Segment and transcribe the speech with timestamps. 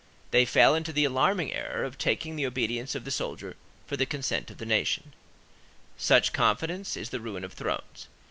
[0.31, 3.55] They fell into the alarming error of taking the obedience of the soldier
[3.85, 5.13] for the consent of the nation.
[5.95, 8.07] Such confidence is the ruin of thrones.